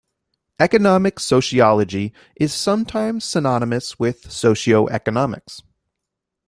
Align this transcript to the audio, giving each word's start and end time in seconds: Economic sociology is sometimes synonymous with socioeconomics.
Economic 0.59 1.19
sociology 1.19 2.11
is 2.35 2.51
sometimes 2.55 3.23
synonymous 3.23 3.99
with 3.99 4.23
socioeconomics. 4.29 5.61